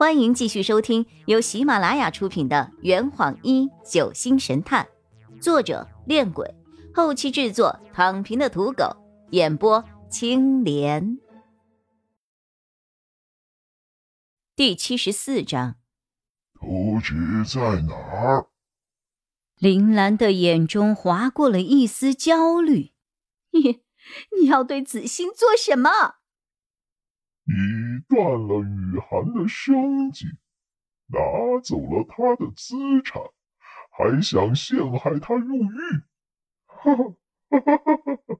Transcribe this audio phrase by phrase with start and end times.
[0.00, 4.88] 欢迎继续收听由喜马拉雅出品的《圆谎一九星神探》，
[5.42, 6.54] 作者：恋鬼，
[6.94, 8.96] 后期制作：躺平的土狗，
[9.32, 11.18] 演播：青莲。
[14.56, 15.76] 第七十四章，
[16.54, 18.46] 图纸在哪儿？
[19.58, 22.92] 林兰的眼中划过了一丝焦虑。
[23.52, 23.82] 你，
[24.40, 26.19] 你要对子欣做什么？
[27.52, 30.26] 你断了雨涵的生计，
[31.08, 33.20] 拿走了他的资产，
[33.90, 36.02] 还想陷害他入狱？
[36.66, 37.02] 哈哈
[37.50, 38.36] 哈哈哈哈！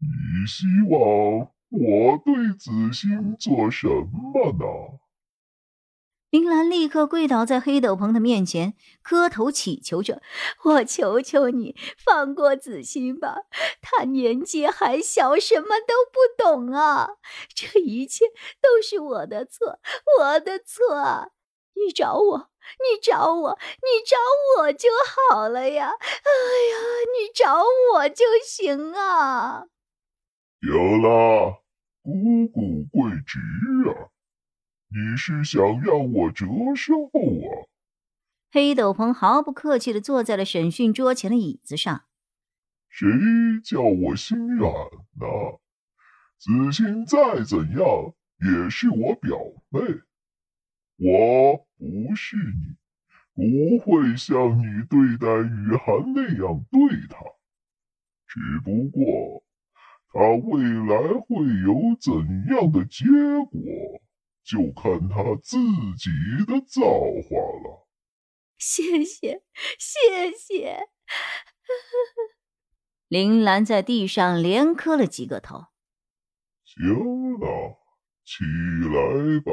[0.00, 4.98] 你希望我对子欣做什么呢？
[6.30, 10.20] 林兰立刻跪倒在黑斗篷的面前，磕头祈求着
[10.64, 13.42] ：“我求求你放过子欣吧，
[13.80, 17.10] 他年纪还小，什么都不懂啊！
[17.54, 18.26] 这一切
[18.60, 19.78] 都是我的错，
[20.18, 21.30] 我的错！
[21.74, 24.16] 你找我，你找我，你找
[24.58, 24.88] 我就
[25.30, 25.90] 好了呀！
[25.90, 26.30] 哎
[26.72, 26.76] 呀，
[27.14, 27.62] 你找
[27.94, 29.66] 我就行啊！”
[30.66, 31.62] 有了，
[32.02, 33.38] 姑姑跪直！
[34.88, 37.68] 你是想让我折寿啊？
[38.50, 42.04] 黑斗篷毫不客气的坐在了审讯桌前的椅子上。
[42.88, 43.06] 谁
[43.62, 45.26] 叫我心软呢？
[46.38, 49.36] 子欣再怎样也是我表
[49.70, 49.80] 妹，
[50.98, 52.76] 我不是你，
[53.34, 57.18] 不会像你对待雨涵那样对她。
[58.28, 59.42] 只不过，
[60.12, 62.12] 她未来会有怎
[62.48, 63.04] 样的结
[63.50, 63.60] 果？
[64.46, 65.58] 就看他自
[65.98, 66.10] 己
[66.46, 67.88] 的造化了。
[68.56, 69.42] 谢谢，
[69.78, 70.88] 谢谢。
[73.08, 75.66] 林兰在地上连磕了几个头。
[76.64, 77.78] 行了，
[78.24, 79.52] 起来吧。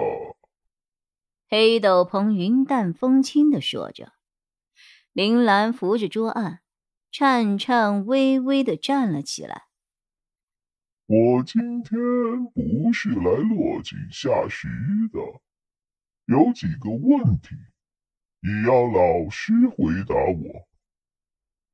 [1.50, 4.14] 黑斗篷云淡风轻的说着。
[5.12, 6.62] 林兰扶着桌案，
[7.12, 9.68] 颤颤巍巍的站了起来。
[11.06, 12.00] 我今天
[12.54, 14.70] 不是来落井下石
[15.12, 15.20] 的，
[16.26, 17.56] 有几个问题，
[18.40, 20.68] 你要老实回答我。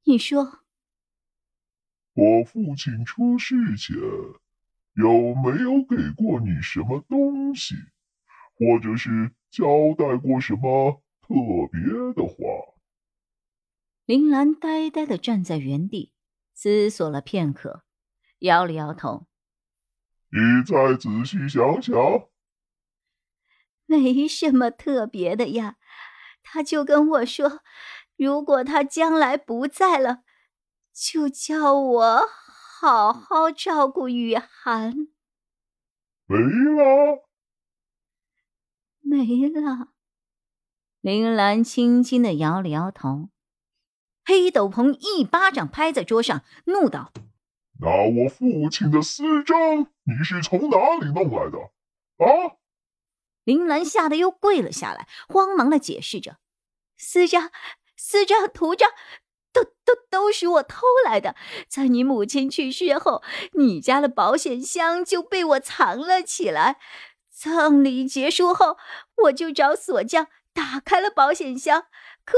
[0.03, 0.63] 你说，
[2.13, 3.95] 我父亲出事前
[4.95, 7.75] 有没有给过你什么东西，
[8.55, 11.35] 或者是交代过什么特
[11.71, 11.79] 别
[12.15, 12.35] 的话？
[14.05, 16.11] 林兰呆呆的站在原地，
[16.55, 17.83] 思索了片刻。
[18.39, 19.25] 摇了摇头，
[20.31, 21.95] 你再仔细想想。
[23.85, 25.77] 没什么特别的呀，
[26.43, 27.61] 他就跟我说，
[28.15, 30.23] 如果他将来不在了，
[30.93, 35.07] 就叫我好好照顾雨涵。
[36.27, 37.27] 没了，
[39.01, 39.89] 没了。
[41.01, 43.29] 林兰轻轻的摇了摇头。
[44.23, 47.11] 黑斗篷一巴掌拍在桌上，怒道。
[47.81, 51.57] 那我父亲的私章，你是从哪里弄来的？
[52.17, 52.57] 啊！
[53.45, 56.37] 林兰吓得又跪了下来，慌忙的解释着
[56.99, 57.51] ：“私章、
[57.95, 58.89] 私章、图章，
[59.53, 61.37] 都都都是我偷来的。
[61.69, 63.23] 在你母亲去世后，
[63.53, 66.79] 你家的保险箱就被我藏了起来。
[67.31, 68.77] 葬礼结束后，
[69.23, 71.85] 我就找锁匠打开了保险箱，
[72.25, 72.37] 可……”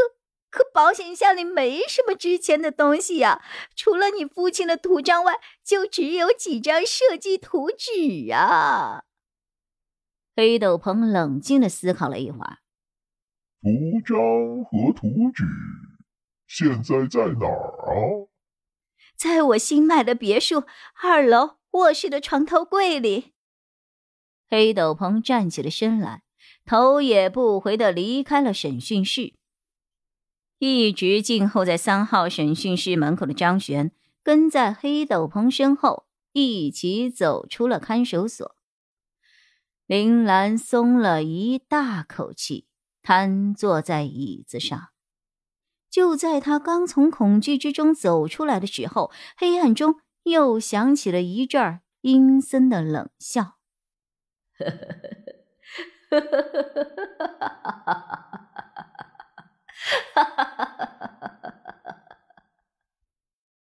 [0.52, 3.42] 可保险箱里没什么值钱的东西呀，
[3.76, 9.06] 除了你父亲的图章外，就只有几张设计图纸啊。
[10.36, 12.60] 黑斗篷冷静的思考了一会儿，
[13.62, 14.18] 图章
[14.66, 15.46] 和图纸
[16.48, 18.28] 现在在哪儿啊？
[19.16, 20.64] 在我新买的别墅
[21.02, 23.34] 二楼卧室的床头柜里。
[24.50, 26.24] 黑斗篷站起了身来，
[26.66, 29.36] 头也不回的离开了审讯室。
[30.64, 33.92] 一直静候在三号审讯室门口的张璇，
[34.22, 38.56] 跟在黑斗篷身后，一起走出了看守所。
[39.88, 42.68] 林兰松了一大口气，
[43.02, 44.90] 瘫坐在椅子上。
[45.90, 53.56] 就在他刚从恐惧之中走出来的时候，黑暗中又响起了一阵阴森的冷笑。
[54.60, 54.78] 呵呵
[56.12, 58.71] 呵呵呵呵呵呵呵呵呵。
[60.14, 61.62] 哈哈哈哈哈！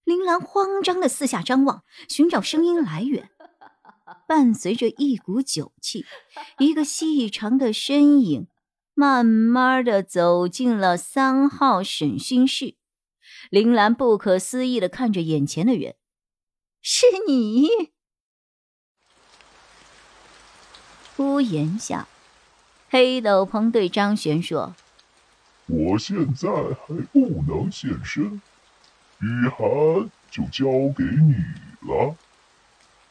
[0.04, 3.30] 林兰慌张的四下张望，寻找声音来源。
[4.26, 6.06] 伴随着一股酒气，
[6.60, 8.48] 一个细长的身影
[8.94, 12.76] 慢慢的走进了三号审讯室。
[13.50, 15.96] 林兰不可思议的看着眼前的人
[16.82, 17.92] ：“是你！”
[21.20, 22.08] 屋檐下。
[22.90, 24.74] 黑斗篷对张璇说
[25.68, 28.42] ：“我现在还不能现身，
[29.20, 30.66] 雨涵就交
[30.96, 31.36] 给你
[31.88, 32.16] 了。”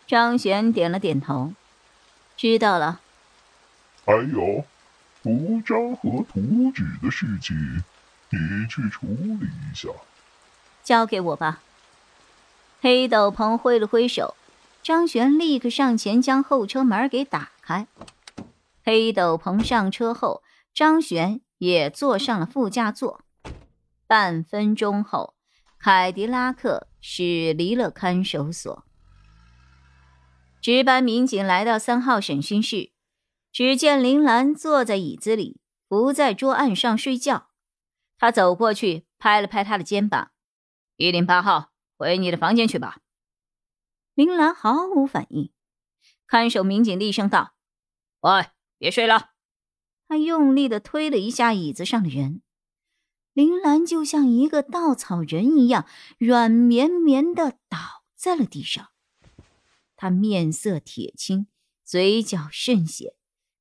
[0.06, 1.52] 张璇点了点头，
[2.36, 3.00] 知道了。
[4.04, 4.64] 还有，
[5.22, 7.82] 图章和图纸的事情，
[8.30, 8.38] 你
[8.68, 9.88] 去处理一下。
[10.84, 11.60] 交给我吧。
[12.80, 14.36] 黑斗篷挥了挥手，
[14.82, 17.88] 张璇立刻上前将后车门给打开。
[18.84, 23.22] 黑斗篷上车后，张璇也坐上了副驾座。
[24.06, 25.34] 半分钟后，
[25.78, 28.84] 凯迪拉克驶离了看守所。
[30.60, 32.90] 值班民警来到三号审讯室，
[33.52, 37.50] 只见林兰坐在椅子里，伏在桌案上睡觉。
[38.18, 40.30] 他走过去，拍了拍他的肩膀
[40.96, 42.98] ：“一零八号，回你的房间去吧。”
[44.14, 45.52] 林兰毫无反应。
[46.26, 47.54] 看守民警厉声道
[48.20, 48.46] ：“喂！”
[48.78, 49.35] 别睡了！
[50.08, 52.42] 他用力的推了一下椅子上的人，
[53.32, 55.86] 林兰就像一个稻草人一样，
[56.18, 58.88] 软绵绵的倒在了地上。
[59.96, 61.46] 他面色铁青，
[61.84, 63.16] 嘴角渗血，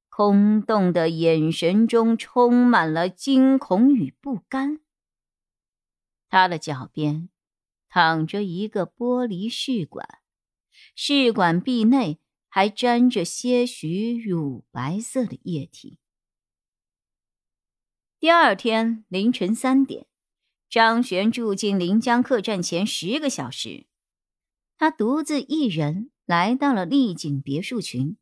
[0.10, 4.80] 空洞的眼神中充满了惊恐与不甘。
[6.30, 7.30] 他的脚边
[7.90, 10.20] 躺着一个玻璃试管，
[10.96, 12.20] 试管壁内。
[12.48, 16.00] 还沾着些许乳白色的液体。
[18.26, 20.08] 第二天凌晨三点，
[20.68, 23.86] 张璇住进临江客栈前十个小时，
[24.80, 28.18] 他独自一人来到了丽景别墅群。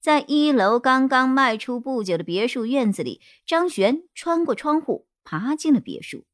[0.00, 6.24] 在一楼刚刚卖出不久的别墅院子里，张璇穿过窗户爬进了别墅，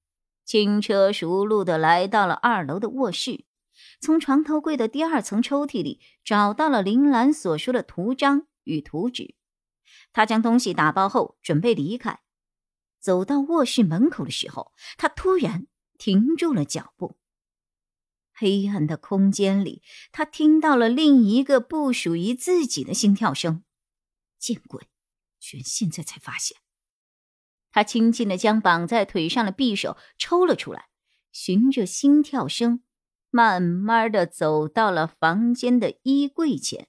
[0.44, 3.46] 轻车熟路的来到了二楼的卧室。
[4.00, 9.34] 从床头柜的第二层抽屉里找到了林兰所说的图章与图纸，
[10.12, 12.20] 他将东西打包后准备离开。
[13.00, 15.66] 走到卧室门口的时候，他突然
[15.98, 17.16] 停住了脚步。
[18.32, 23.64] 黑暗的空间里，他听到了另一个不属于自己的心跳声。
[24.38, 24.88] 见鬼！
[25.40, 26.58] 居然现在才发现。
[27.70, 30.88] 他轻轻的将绑在腿上的匕首抽了出来，
[31.32, 32.82] 循着心跳声。
[33.30, 36.88] 慢慢的走到了房间的衣柜前，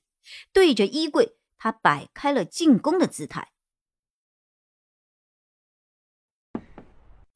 [0.54, 3.52] 对着衣柜，他摆开了进攻的姿态。